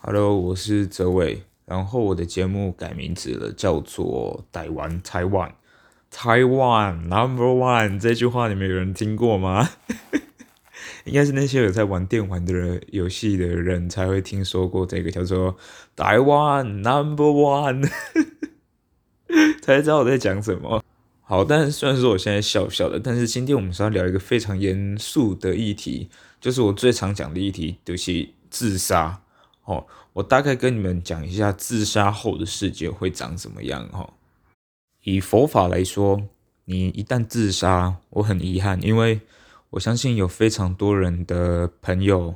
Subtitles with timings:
[0.00, 1.42] Hello，我是哲伟。
[1.66, 5.52] 然后我的节目改名字了，叫做《台湾台湾
[6.08, 7.90] 台湾 Number One》。
[8.00, 9.68] 这句话你们有人听过吗？
[11.04, 15.56] 应该是那些有在玩电玩的人、游戏的人才会听说过这个叫做
[15.96, 17.90] “台湾 Number One”，
[19.60, 20.82] 才知道我在讲什么。
[21.22, 26.08] 好，但是虽然说我现在笑笑的，但是今天我们是要聊一个非常严肃的议题，
[26.40, 29.22] 就是我最常讲的议题，就是自杀。
[29.68, 34.14] 哦，我大概跟你们讲一下自杀后的世界会长怎么样哈。
[35.02, 36.22] 以佛法来说，
[36.64, 39.20] 你一旦自杀，我很遗憾，因为
[39.68, 42.34] 我相信有非常多人的朋友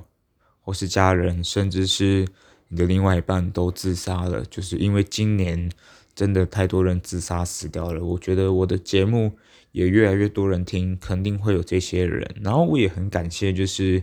[0.61, 2.29] 或是家人，甚至是
[2.69, 5.73] 你的另外一半都自杀了，就是因为今年
[6.15, 8.05] 真的太多人自杀死掉了。
[8.05, 9.33] 我觉得我的节目
[9.71, 12.37] 也越来越多人听，肯定会有这些人。
[12.43, 14.03] 然后我也很感谢，就是。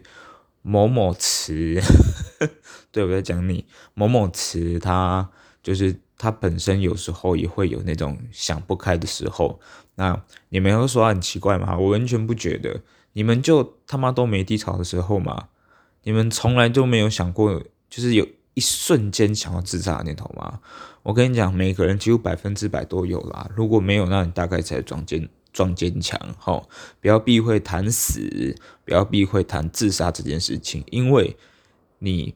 [0.62, 1.82] 某某词，
[2.92, 5.30] 对，我在讲你某某词，他
[5.64, 9.60] 就是他本身有时候也会有那种想不开的时候。
[9.96, 11.78] 那你们会说很奇怪吗？
[11.78, 12.82] 我完全不觉得，
[13.14, 15.50] 你们就他妈都没低潮的时候吗？
[16.04, 20.62] 你们从来就没有想过，就是有一瞬间想要自杀的念头吗？
[21.04, 23.50] 我跟你讲，每个人几乎百分之百都有啦。
[23.56, 25.28] 如果没有，那你大概才装坚。
[25.52, 26.64] 装坚强，齁，
[27.02, 28.56] 不要避讳谈死，
[28.86, 31.36] 不要避讳谈自杀这件事情，因为
[32.00, 32.36] 你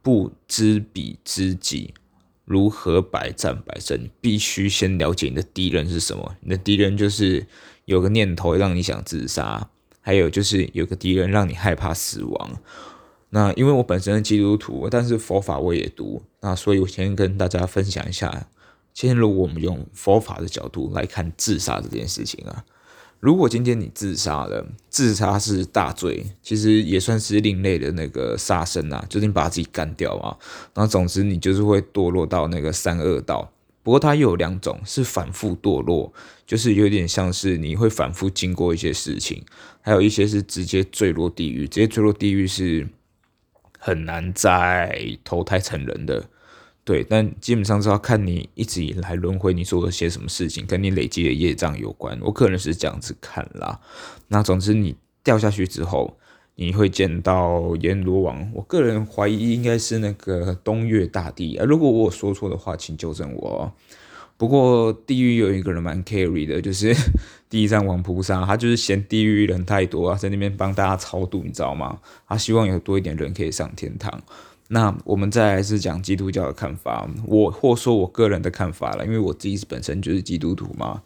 [0.00, 1.94] 不知彼知己，
[2.44, 4.08] 如何百战百胜？
[4.20, 6.36] 必须先了解你的敌人是什么。
[6.40, 7.46] 你的敌人就是
[7.84, 12.58] 有个念头让你想自杀，还有就是有个敌人让你害怕死亡。
[13.30, 18.48] 那因为我本身是基督徒，但是佛法我也读，那所以我先跟大家分享一下。
[18.92, 22.64] 今天如果我们用佛法的角度来看自杀这件事情啊，
[23.20, 30.36] 如果今天你自杀了，自杀是大罪，其实也算是另类的那个杀生啊，就是你把自己干掉啊。
[30.74, 33.50] 然后总之你就是会堕落到那个三恶道。
[33.84, 36.12] 不过它又有两种，是反复堕落，
[36.46, 39.44] 就是有点像是你会反复经过一些事情，
[39.80, 42.86] 还有一些是直接坠落地狱，直接坠落地狱是
[43.78, 46.28] 很难再投胎成人的。
[46.84, 52.18] 对，但基本上是要看你一直以来轮回，你做了些什么事情，跟你累积的业障有关。
[52.20, 53.78] 我个人是这样子看啦。
[54.26, 56.16] 那总之，你掉下去之后，
[56.56, 58.50] 你会见到阎罗王。
[58.52, 61.64] 我个人怀疑应该是那个东岳大帝啊。
[61.64, 63.72] 如果我有说错的话，请纠正我。
[64.36, 66.92] 不过地狱有一个人蛮 carry 的，就是
[67.48, 72.00] 地藏王菩萨，他就是嫌地狱人太多啊，在那边帮大家超度，你知道吗？
[72.26, 74.20] 他希望有多一点人可以上天堂。
[74.74, 81.02] 那我们再来是讲基督教的看法，我或说我个人的看法了，因为我自己本身就是基督徒嘛。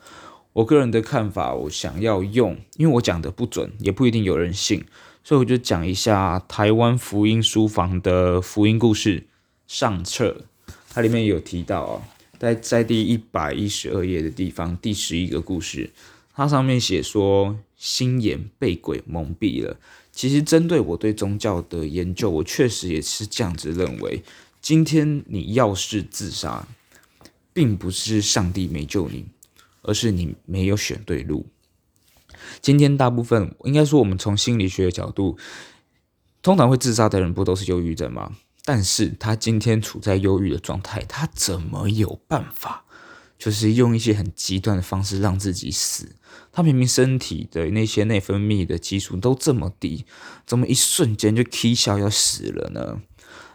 [0.52, 4.84] 我个人的看法，我想要用，因为我讲的不准，也不一定有人信，
[5.24, 9.26] 所以我就讲一下台湾福音书房的福音故事
[9.66, 10.42] 上册，
[10.90, 12.02] 它里面有提到啊，
[12.38, 15.90] 在在第一百一十二页的地方，第十一个故事，
[16.32, 19.76] 它上面写说心眼被鬼蒙蔽了。
[20.16, 24.24] 其实，针对我对宗教的研究，我确实也是这样子认为。
[24.62, 26.66] 今天你要是自杀，
[27.52, 29.26] 并不是上帝没救你，
[29.82, 31.44] 而是你没有选对路。
[32.62, 35.36] 今天大部分应该说，我们从心理学的角度，
[36.40, 38.32] 通常会自杀的人不都是忧郁症吗？
[38.64, 42.86] 但是他今天处在忧郁的状态，他怎么有办法？
[43.38, 46.16] 就是用一些很极端的方式让自己死。
[46.52, 50.04] 他明明身体的那些内分泌的激素都这么低，
[50.46, 53.00] 怎么一瞬间就起笑要死了呢？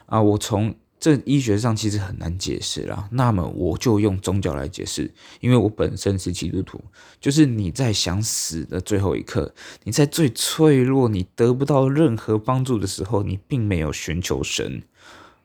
[0.06, 3.08] 啊，我从这医学上其实很难解释啦。
[3.12, 6.80] 那么我就用宗教来解释，因为我本身是基督徒。
[7.20, 9.54] 就是你在想死的最后一刻，
[9.84, 14.84] 你在最脆弱、你得不到任何帮助的时候，你并没有寻求神，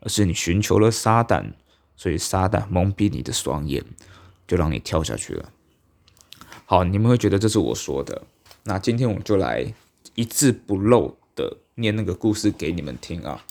[0.01, 1.53] 而是你寻求了撒旦，
[1.97, 3.83] 所以撒旦蒙蔽你的双眼。
[4.49, 5.51] 就让你跳下去了。
[6.69, 8.23] 好，你们会觉得这是我说的。
[8.65, 9.73] 那今天我就来
[10.17, 13.45] 一字不漏的念那个故事给你们听啊。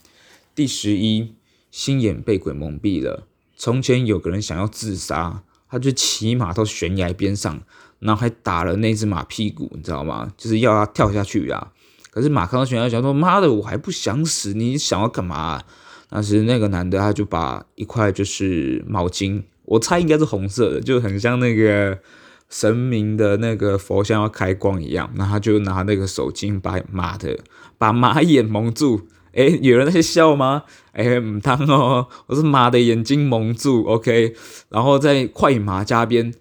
[0.54, 1.32] 第十一，
[1.70, 3.26] 心眼被鬼蒙蔽了。
[3.56, 7.62] 从前有个人想要自杀，他就骑马到悬崖边上，
[8.00, 10.30] 然后还打了那只马屁股，你知道吗？
[10.36, 11.72] 就是要他跳下去啊。
[12.10, 15.64] 可是马看到悬崖，想说：“妈的，我还不想死，你想要干嘛？”
[16.10, 19.42] 但是那个男的他就把一块就是毛巾。
[19.64, 21.98] 我猜应该是红色的，就很像那个
[22.48, 25.10] 神明的那个佛像要开光一样。
[25.16, 27.38] 然后他就拿那个手巾把马的
[27.78, 29.08] 把马眼蒙住。
[29.32, 30.64] 诶，有人在笑吗？
[30.92, 33.84] 诶，唔当哦，我是马的眼睛蒙住。
[33.84, 34.34] OK，
[34.70, 36.32] 然后在快马加鞭，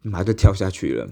[0.00, 1.08] 马就跳下去了。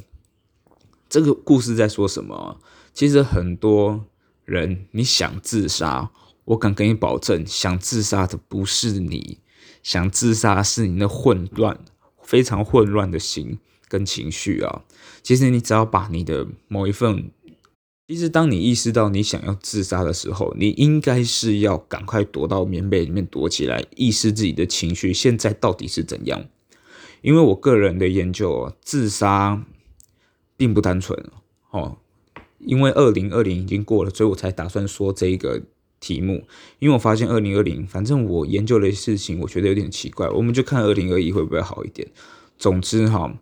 [1.11, 2.59] 这个故事在说什么？
[2.95, 4.07] 其实很多
[4.47, 6.11] 人你想自杀，
[6.47, 9.41] 我敢跟你保证，想自杀的不是你，
[9.83, 11.79] 想自杀是你那混乱、
[12.23, 13.59] 非常混乱的心
[13.89, 14.83] 跟情绪啊。
[15.23, 17.31] 其实你只要把你的某一份，
[18.09, 26.47] 其实当你意识到你想要自杀的时候，你应该是要赶快躲到棉被里面躲起来，意识自己的情绪现在到底是怎样。
[27.23, 29.65] 因为我个人的研究啊，自杀
[30.57, 31.31] 并不单纯
[31.71, 31.99] 哦。
[32.59, 35.63] 因为二零二零已经过了，所以我才打算说这一个
[36.01, 36.47] 题目。
[36.79, 42.09] 因为我发现二零二零，反正我研究的事情，我觉得有点奇怪，我们就看二零二一会不会好一点。
[42.57, 43.39] 总之哈，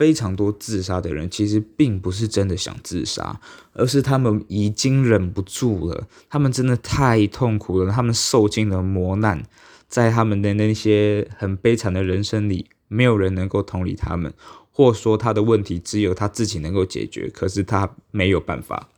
[0.00, 3.38] 非常多自杀的人其实并不是真的想自杀，
[3.74, 9.42] 而是他们已经忍不住了，他们真的太痛苦了，他们受尽了磨难。
[9.88, 14.32] 在他们的那些很悲惨的人生里，没有人能够同理他们，
[14.72, 18.88] 或说他的问题只有他自己能够解决，可是他没有办法，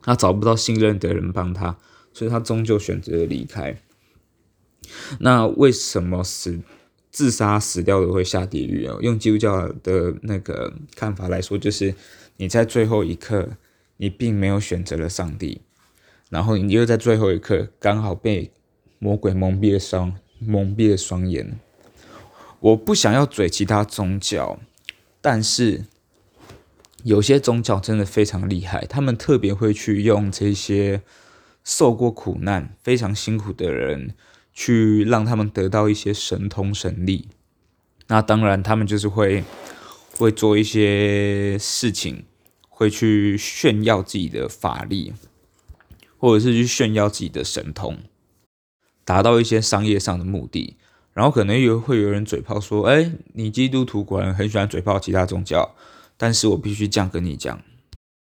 [0.00, 1.78] 他找不到信任的人帮他，
[2.12, 3.80] 所以他终究选择了离开。
[5.20, 6.58] 那为什么死
[7.12, 8.96] 自杀死掉的会下地狱啊？
[9.02, 11.94] 用基督教的那个看法来说，就是
[12.38, 13.50] 你在最后一刻，
[13.98, 15.60] 你并没有选择了上帝，
[16.30, 18.50] 然后你又在最后一刻刚好被
[18.98, 21.60] 魔鬼蒙蔽了双蒙蔽了双眼。
[22.60, 24.58] 我不想要嘴其他宗教，
[25.20, 25.84] 但是
[27.02, 31.02] 有些宗教真的非常厉害，他们特别会去用这些
[31.62, 34.14] 受过苦难、非常辛苦的人，
[34.52, 37.28] 去让他们得到一些神通神力。
[38.08, 39.44] 那当然，他们就是会
[40.18, 42.24] 会做一些事情，
[42.68, 45.14] 会去炫耀自己的法力，
[46.18, 47.98] 或者是去炫耀自己的神通。
[49.04, 50.76] 达到一些商业上的目的，
[51.12, 55.74] 然后可能有会有人嘴炮说：“哎，你基督徒果然很喜欢嘴炮其他宗教。”
[56.16, 57.60] 但是我必须这样跟你讲，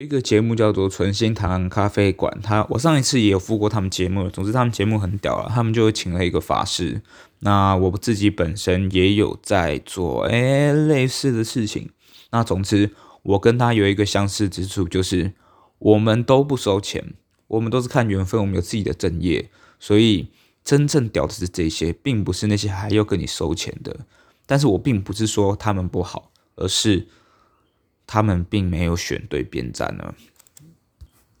[0.03, 4.29] 一个节目叫做“纯心堂咖啡馆”，他我上一次也有附过他们节目。
[4.29, 7.01] 总之，他们节目很屌了，他们就请了一个法师。
[7.39, 11.89] 那我自己本身也有在做哎类似的事情。
[12.31, 12.91] 那总之，
[13.23, 15.33] 我跟他有一个相似之处，就是
[15.79, 17.13] 我们都不收钱，
[17.47, 20.29] 我们都是看缘分，我们有自己的正业，所以。
[20.65, 23.93] 真正屌的是这些，并不是那些还要跟你收钱的。
[24.45, 27.05] 但是我并不是说他们不好，而是
[28.13, 30.13] 他们并没有选对边站呢。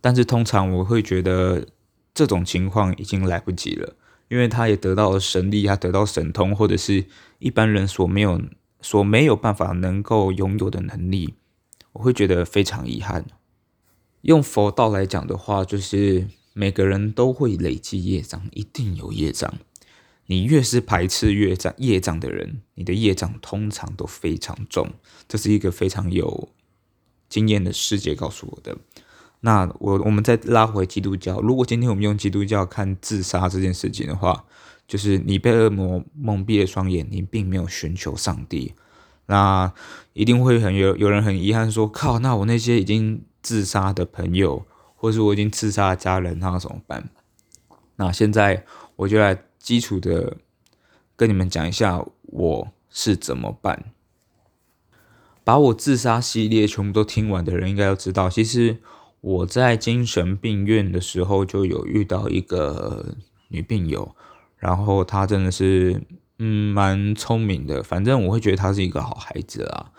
[0.01, 1.67] 但是通常我会觉得
[2.15, 3.95] 这种情况已经来不及了，
[4.27, 7.05] 因为他也得到了神力，他得到神通，或者是
[7.37, 8.41] 一般人所没有、
[8.81, 11.35] 所没有办法能够拥有的能力，
[11.91, 13.25] 我会觉得非常遗憾。
[14.21, 16.27] 用佛道来讲的话，就是。
[16.55, 19.51] 每个人都会累积业障，一定有业障。
[20.27, 24.87] 你越是排斥业障业障的人，你的业障通常都非常重。
[25.27, 26.49] 这是一个非常有
[27.33, 28.77] 经验的师姐告诉我的。
[29.39, 34.45] 那我我们再拉回基督教，如果今天我们用基督教看自杀这件事情的话，
[34.87, 38.73] 就是你被恶魔蒙蔽了双眼，你并没有寻求上帝，
[39.25, 39.73] 那
[40.13, 44.65] 一定会很有有人很遗憾说：靠，那我那些已经自杀的朋友。
[44.95, 47.09] 或是我已经自杀的家人，那怎么办？
[47.97, 48.65] 那现在
[48.95, 50.37] 我就来基础的
[51.17, 53.91] 跟你们讲一下我是怎么办。
[55.43, 58.77] 把我自杀系列全部都听完的人，应该都知道，其实
[59.21, 63.15] 我在精神病院的时候就有遇到一个
[63.49, 64.15] 女病友，
[64.57, 66.01] 然后她真的是
[66.39, 69.91] 嗯蛮聪明的，反正我会觉得她是一个好孩子啊。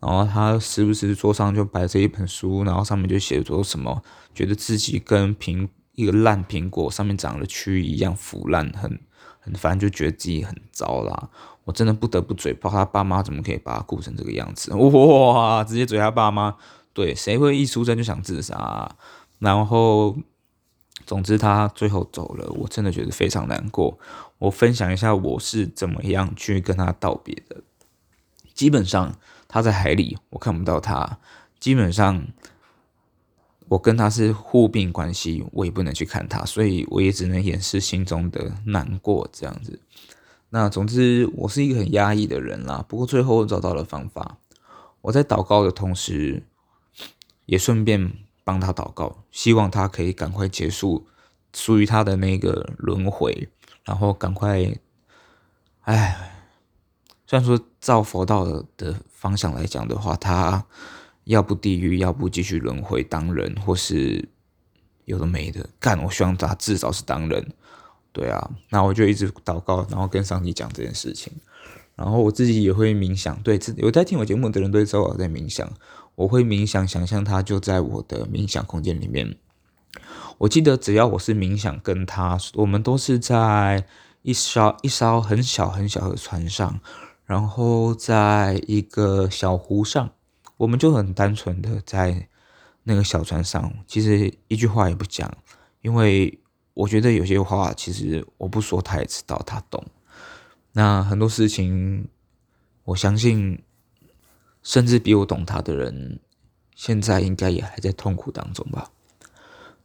[0.00, 4.02] 然后她时不时桌上就摆着一本书，然后上面就写着什么，
[4.34, 9.00] 觉得自己跟苹一个烂苹果上面长了蛆一样腐烂，很
[9.40, 11.30] 很烦，就觉得自己很糟啦。
[11.66, 14.72] 我真的不得不嘴炮，他爸妈怎么可以把他顾成这个样子？
[14.74, 16.56] 哇，直接嘴他爸妈。
[16.94, 18.96] 对，谁会一出生就想自杀？
[19.38, 20.16] 然后，
[21.04, 23.98] 总之他最后走了，我真的觉得非常难过。
[24.38, 27.62] 我分享一下我是怎么样去跟他道别的，
[28.54, 29.14] 基本上。
[29.48, 31.18] 他在海里，我看不到他。
[31.60, 32.26] 基本上，
[33.68, 39.80] 我跟他是互病关系，我也不能去看他，所以我也只能掩饰心中的难过这样子。
[40.56, 42.82] 那总之，我是一个很压抑的人啦。
[42.88, 44.38] 不过最后我找到了方法，
[45.02, 46.44] 我在祷告的同时，
[47.44, 48.10] 也顺便
[48.42, 51.06] 帮他祷告，希望他可以赶快结束
[51.52, 53.50] 属于他的那个轮回，
[53.84, 54.74] 然后赶快，
[55.82, 56.32] 哎。
[57.28, 58.44] 虽然说照佛道
[58.76, 60.64] 的方向来讲的话，他
[61.24, 64.26] 要不地狱，要不继续轮回当人，或是
[65.04, 66.02] 有的没的干。
[66.04, 67.52] 我希望他至少是当人，
[68.16, 68.50] 对啊。
[68.70, 71.30] 那我就一直祷告，然后跟上帝讲这件事情。
[71.94, 75.70] 然后我自己也会冥想，对，有在听我节目的人都知道我在冥想。
[76.14, 79.36] 我会冥想，想象他就在我的冥想空间里面。
[80.38, 83.84] 我记得只要我是冥想跟他，我们都是在
[84.22, 86.80] 一艘一艘很小很小的船上，
[87.26, 90.10] 然后在一个小湖上，
[90.56, 92.28] 我们就很单纯的在
[92.84, 95.30] 那个小船上，其实一句话也不讲，
[95.82, 96.38] 因为
[96.76, 99.82] 我觉得有些话其实我不说他也知道，他懂。
[100.72, 102.06] 那很多事情，
[102.84, 103.62] 我相信，
[104.62, 106.20] 甚至比我懂他的人，
[106.74, 108.90] 现在应该也还在痛苦当中吧。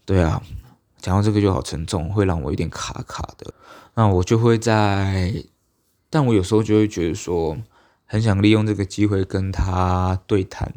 [0.04, 0.44] 对啊，
[0.98, 3.54] 讲到这个就好沉重，会让我有点卡卡的。
[3.94, 5.34] 那我就会在，
[6.10, 7.58] 但我有时候就会觉得说，
[8.06, 10.74] 很想利用这个机会跟他对谈。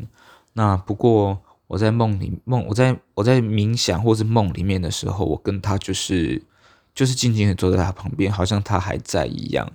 [0.53, 6.43] 那不过我在梦里梦，我在我在冥想或是梦里面的时候，我跟他就是
[6.95, 9.73] 就是静静的坐在他旁边，好像他还在一样。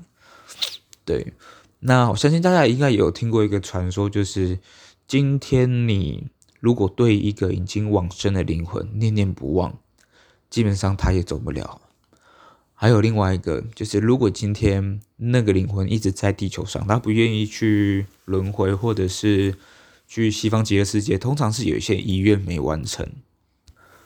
[1.05, 1.33] 对，
[1.79, 4.59] 那我相信大家应该有听过一个传说，就是
[5.07, 6.27] 今天你。
[6.61, 9.79] 如果对一个已经往生的灵魂念念不忘，
[10.49, 11.79] 基本上他也走不了。
[12.73, 19.55] 还有另外一个，就是如果今天那个灵魂一直在地球上，他不愿意去轮回，或者是
[20.09, 23.07] 去西方极乐世界，通常是有一些遗愿没完成，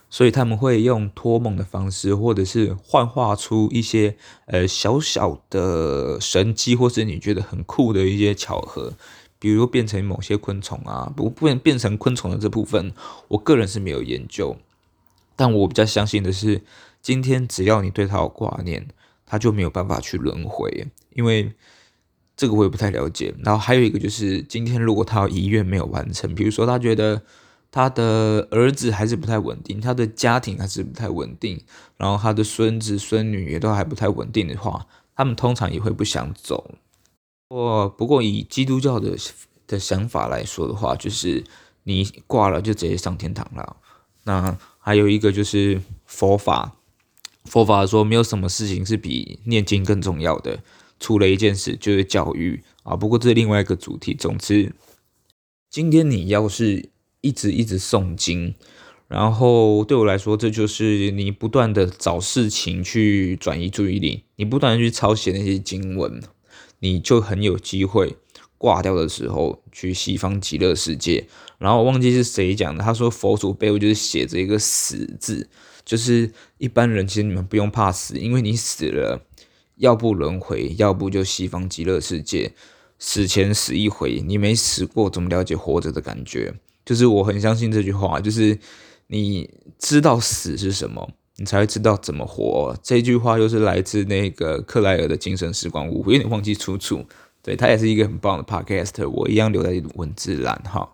[0.10, 4.17] 所以他们会用托梦的方式，或者是幻化出一些
[4.48, 8.93] 呃小小的神迹，或是你觉得很酷的一些巧合。
[9.39, 12.93] 比如变成某些昆虫啊，不变变成昆虫的这部分，
[13.27, 14.55] 我个人是没有研究，
[15.36, 16.62] 但我比较相信的是，
[17.01, 18.88] 今天只要你对他有挂念，
[19.25, 21.51] 他就没有办法去轮回，因为
[22.36, 23.34] 这个我也不太了解。
[23.44, 27.22] 然后还有一个就是，今天如果他遗愿没有完成，比如说他觉得
[27.72, 31.62] 他的儿子还是不太稳定，他的家庭还是不太稳定，
[31.98, 34.86] 然后他的孙子孙女也都还不太稳定的话，
[35.16, 36.75] 他们通常也会不想走。
[37.48, 39.16] 不不过以基督教的
[39.68, 41.44] 的想法来说的话，就是
[41.84, 43.78] 你挂了就直接上天堂了。
[44.24, 46.75] 那还有一个就是佛法，
[47.46, 50.60] 佛法说没有什么事情是比念经更重要的，
[51.00, 52.96] 除了一件事就是教育啊。
[52.96, 54.14] 不过这是另外一个主题。
[54.14, 54.74] 总之，
[55.70, 56.90] 今天你要是
[57.22, 58.56] 一直一直诵经，
[59.08, 66.22] 然后对我来说，这就是你不断的找事情去转移注意力，你不断的去抄写那些经文。
[66.80, 68.18] 你就很有机会
[68.58, 71.26] 挂掉的时候去西方极乐世界，
[71.58, 75.48] 然后我忘记是谁讲的，他说佛祖背后就是写着一个死字，
[75.86, 79.26] 就是一般人其实你们不用怕死，因为你死了，
[79.75, 82.53] 要不轮回，要不就西方极乐世界，
[83.00, 86.53] 死前死一回，你没死过怎么了解活着的感觉？
[86.86, 88.58] 就是我很相信这句话，就是
[89.08, 91.10] 你知道死是什么。
[91.38, 92.77] 你才会知道怎么活。
[92.84, 97.03] 这句话又是来自那个克莱尔的精神时光屋，我有点忘记出处。
[97.42, 100.88] 对，他也是一个很棒的 podcast，我一样留在文字栏哈。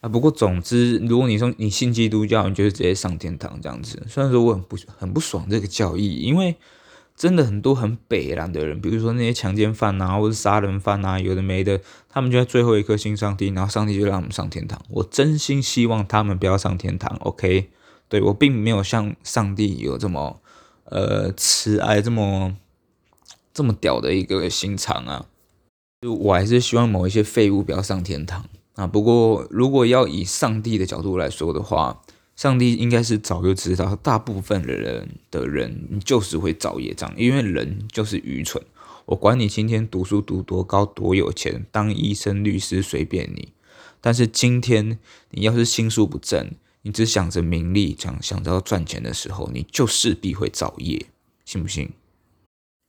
[0.00, 4.02] 啊，不过总之，如果你说你信基督教，你就是直接上天堂这样子。
[4.08, 6.56] 虽然说我很不很不爽这个教义，因为
[7.18, 14.80] 真的很多很北烂的人，比如说那些强奸犯啊，或者杀人犯啊，有的没的，他们就在最后一颗心上帝，然后上帝就让他们上天堂。
[14.88, 17.70] 我真心希望他们不要上天堂，OK？
[18.08, 20.40] 对，我并没有像上帝有这么
[20.84, 22.56] 呃慈爱，这么
[23.52, 25.26] 这么屌的一个心肠啊！
[26.00, 28.44] 就我还是希望某一些废物不要上天堂
[28.76, 28.86] 啊。
[28.86, 32.00] 不过，如果要以上帝的角度来说的话，
[32.38, 38.62] 上帝应该是早就知道，大部分的人的人就是会造业障，因为人就是愚蠢。
[39.06, 43.48] 我管你今天读书读多高，多有钱，当医生、律师随便你。
[44.00, 45.00] 但是今天
[45.32, 46.52] 你要是心术不正，
[46.82, 51.06] 你只想着名利，想想着要赚钱的时候，你就势必会造业，
[51.44, 51.90] 信不信？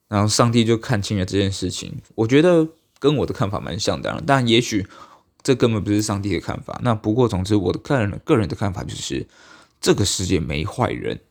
[0.10, 2.68] 然后上帝就看清了这件事情，我觉得
[3.00, 4.86] 跟我的看法蛮像的，但也许
[5.42, 6.80] 这根本不是上帝的看法。
[6.84, 9.28] 那不过，总之，我的个人个人的看法就是，
[9.80, 11.22] 这个世界没坏人，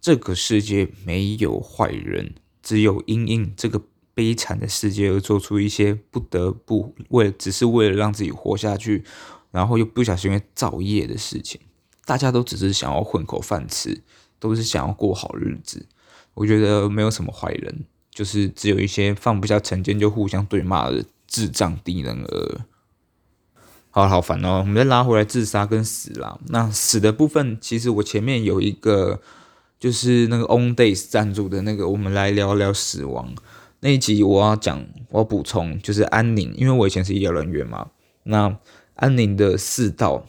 [0.00, 3.82] 这个世界没有坏人，只有因应这个
[4.14, 9.04] 悲惨的世界而做出一些不得不为，只是为了让自己活下去。
[9.50, 11.58] 然后又不小心会造业的事情，
[12.04, 14.02] 大家都只是想要混口饭吃，
[14.38, 15.86] 都是想要过好日子。
[16.34, 22.66] 我觉得没有什么坏人，就是只有一些放不下成见就互相对骂的智障低能儿。
[24.02, 26.38] 好好烦哦，我们再拉回来自杀跟死啦。
[26.48, 29.20] 那死的部分，其实我前面有一个，
[29.80, 33.34] 就是那个 On Days 赞助的那个，我们来聊聊死亡
[33.80, 34.22] 那一集。
[34.22, 37.88] 我要讲，我要补充，就是安宁，因为我以前是医疗人员嘛，
[38.24, 38.56] 那。
[39.00, 40.26] 安宁的四道：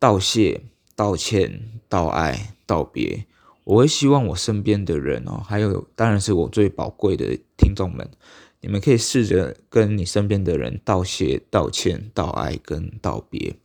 [0.00, 0.62] 道谢、
[0.96, 3.26] 道歉、道爱、道别。
[3.62, 8.10] 我会希望我身边的人哦，还有当然是我最宝贵的听众们，
[8.60, 13.56] 你们可以试着跟你身边的人道谢、道歉、道爱跟道别。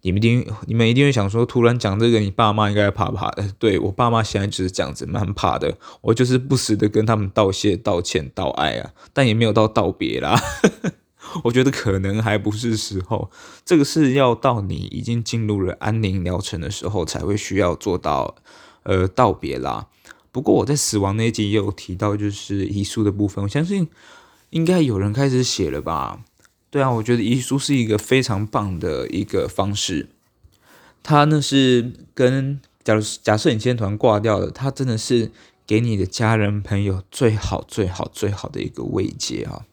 [0.00, 3.52] 你们一定你们一定会想说，突然讲这个，你爸妈应该怕怕的。
[3.58, 5.76] 对，我爸妈现在就是这样子，蛮怕的。
[6.00, 10.40] 我就是不时的跟他们道谢、道歉、道爱啊，但也没有到道别啦。
[11.44, 13.30] 我觉得可能还不是时候，
[13.64, 18.36] 这个是要到你已经进入了安宁疗程的时候才会需要做到
[18.84, 19.88] 呃道别啦。
[20.32, 23.88] 不过我在死亡那一集也有提到，就是遗书的部分，我相信
[24.56, 26.20] 应该有人开始写了吧。
[26.70, 30.08] 对啊，我觉得遗书是一个非常棒的一个方式。
[31.02, 35.30] 它呢是跟假如假设你今天突然挂掉了，它真的是
[35.66, 39.66] 给你的家人朋友最好最好最好的一个慰藉啊。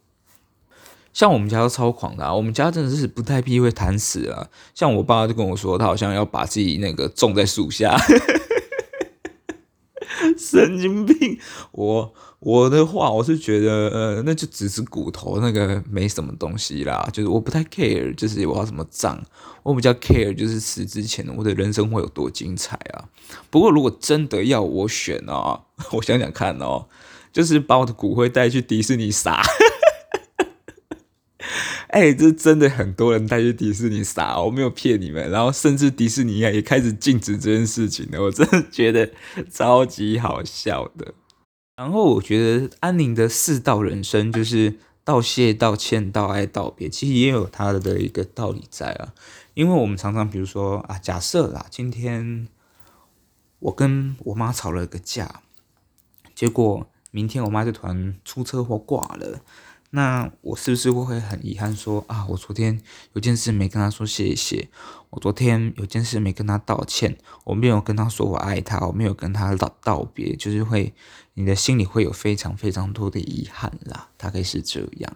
[1.13, 4.49] 像我们家都超狂的啊，我们家真的是不太必会谈死啊。
[4.75, 7.95] 像我爸就跟我说，他好像要把自己那个种在树下。
[10.37, 11.37] 神经病！
[11.71, 17.07] 我我的话，我是觉得，呃，那就只是骨头，那个没什么东西啦。
[17.11, 19.21] 就是我不太 care，就是我要怎么葬，
[19.63, 23.05] 我比较 care 就是死之前我的人生会有多精彩啊。
[23.49, 25.61] 不过如果真的要我选啊，
[25.93, 26.87] 我想想看哦，
[27.31, 29.41] 就是把我的骨灰带去迪士尼撒。
[31.93, 35.29] 哎、欸，这真的很多人带去迪士尼撒，我没有骗你们。
[35.29, 39.11] 然后甚至迪士尼啊也开始禁止这件事情了，我真的觉得
[39.51, 41.13] 超级好笑的。
[41.77, 49.13] 然后我觉得安宁的四道人生就是道谢、道歉、道爱、道别，其实也有它的一个道理在啊。
[49.53, 52.47] 因为我们常常比如说啊，假设啦，今天
[53.59, 55.43] 我跟我妈吵了个架，
[56.33, 59.41] 结果明天我妈就突然出车祸挂了。
[59.95, 62.81] 那我是不是会很遗憾说啊，我昨天
[63.13, 64.67] 有件事没跟他说谢谢，
[65.11, 70.95] 我昨天有件事没跟他道歉，我没有跟他说我爱他，我没有跟他道道别，就是会
[71.35, 75.15] 你的心里会有非常非常多的遗憾啦，大概是这样。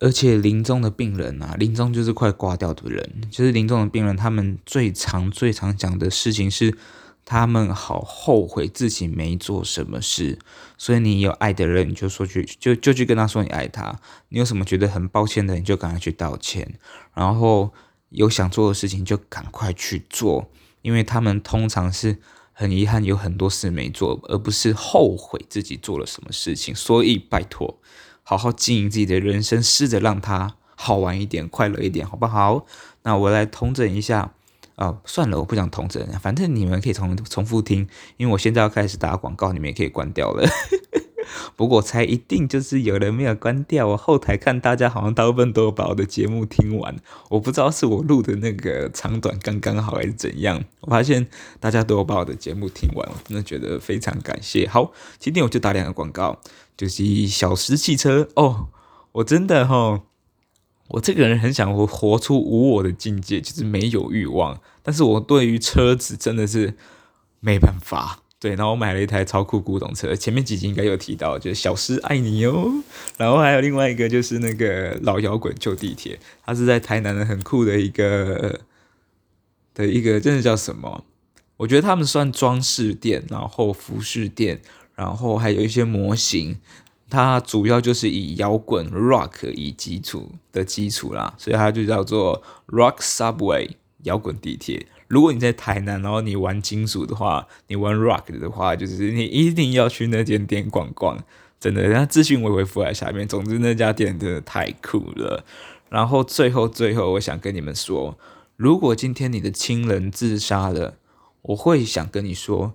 [0.00, 6.76] 而且临终的病人啊，临终就是快挂掉的人，就是临终的病人，他们最常最常讲的事情是。
[7.24, 10.38] 他们好后悔自己没做什么事，
[10.76, 14.00] 所以你有爱的人，你就说去，就就去跟他说你爱他。
[14.30, 16.74] 你有什么觉得很抱歉的，你就赶快去道歉。
[17.14, 17.72] 然后
[18.08, 20.50] 有想做的事情就赶快去做，
[20.82, 22.18] 因为他们通常是
[22.52, 26.74] 很遗憾有很多事没做，而不是后悔自己做了什么事情。
[26.74, 27.78] 所以拜托，
[28.24, 32.66] 好好经营自己的人生，试着让他好玩一点，快乐一点，好不好？
[33.04, 34.34] 那我来统整一下。
[34.80, 40.48] 哦，算了，我不想统整，反正你们可以重重复听，因为我现在要开始打广告，你们也可以关掉了。
[41.54, 46.96] 不过我猜一定就是有人没有关掉，我后台看大家好像大部分都有把我的节目听完，
[47.28, 50.64] 我不知道是我录的那个长短刚刚好还是怎样。
[50.80, 51.28] 我发现
[51.60, 54.66] 大家都有把我的节目听完，我真的觉得非常感谢。
[54.66, 56.40] 好，今天我就打两个广告，
[56.76, 58.68] 就是小时汽车哦，
[59.12, 60.00] 我真的齁。
[60.90, 64.60] 我这个人很想活活出无我的境界，就是没有欲望。
[64.82, 66.74] 但是我对于车子真的是
[67.40, 68.22] 没办法。
[68.40, 72.82] 对，然后我买了一台超酷古董车，前面几集应该有提到，就是小诗爱你哦。
[73.18, 78.60] 然后还有另外一个就是那个老摇滚旧地铁，它是在台南的很酷的一个
[79.74, 81.04] 的一个，真的叫什么？
[81.58, 84.62] 我觉得他们算装饰店，然后服饰店，
[84.94, 86.58] 然后还有一些模型。
[87.10, 93.70] 它主要就是以摇滚 rock 以基础的基础啦，所以它就叫做 Rock Subway
[94.04, 94.86] 摇滚地铁。
[95.08, 101.18] 如果你在台南，然后你玩金属的话，你玩 rock 的话，就是你一定要去那间店逛逛，
[101.58, 101.88] 真的。
[101.88, 103.26] 那资讯我会附在下面。
[103.26, 105.44] 总之那家店真的太酷了。
[105.88, 108.16] 然后最后最后，我想跟你们说，
[108.56, 110.98] 如果今天你的亲人自杀了，
[111.42, 112.74] 我会想跟你说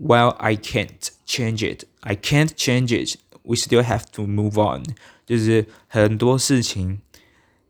[0.00, 3.18] ，Well I can't change it, I can't change it.
[3.46, 4.82] We still have to move on，
[5.24, 7.00] 就是很多事情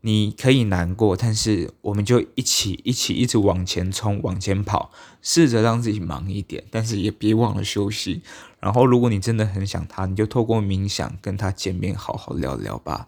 [0.01, 8.21] 你可以难过，但是我们就一起一起一直往前冲，往前跑，试着让自己忙一点，但是也别忘了休息。
[8.59, 13.07] 然后，如果你真的很想他，你就透过冥想跟他见面，好好聊聊吧。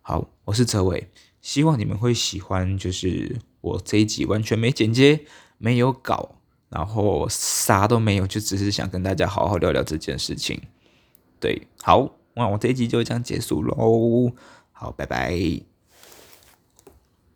[0.00, 1.10] 好，我是哲伟，
[1.42, 2.78] 希望你们会喜欢。
[2.78, 5.26] 就是我这一集完全没剪接，
[5.58, 6.36] 没有稿，
[6.70, 10.62] 然后啥都没有，就只是想跟大家好好聊聊这件事情。
[11.40, 14.32] 对，好，那我这一集就这样结束喽。
[14.72, 15.67] 好，拜拜。